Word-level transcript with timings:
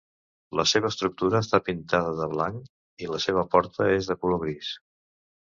La 0.59 0.63
seva 0.69 0.89
estructura 0.93 1.41
està 1.45 1.59
pintada 1.67 2.15
de 2.21 2.29
blanc, 2.31 2.65
i 3.05 3.11
la 3.13 3.21
seva 3.27 3.45
porta 3.53 3.93
és 4.01 4.11
de 4.13 4.19
color 4.25 4.43
gris. 4.47 4.73